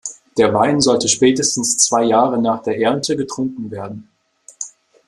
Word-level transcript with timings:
Der 0.35 0.51
Wein 0.51 0.81
sollte 0.81 1.07
spätestens 1.07 1.77
zwei 1.77 2.03
Jahre 2.05 2.41
nach 2.41 2.63
der 2.63 2.75
Ernte 2.79 3.15
getrunken 3.15 3.69
werden. 3.69 4.09